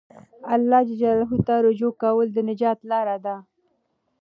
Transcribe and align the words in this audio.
الله 0.53 0.85
ته 1.47 1.53
رجوع 1.65 1.93
کول 2.01 2.27
د 2.33 2.37
نجات 2.49 2.79
لاره 2.91 3.17
ده. 3.25 3.35